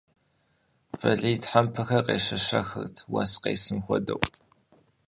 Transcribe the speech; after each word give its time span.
Бэлий 0.99 1.37
тхьэмпэхэр 1.41 2.03
къещэщэхырт, 2.07 2.95
уэс 3.13 3.31
къесым 3.41 3.79
хуэдэу. 3.85 4.21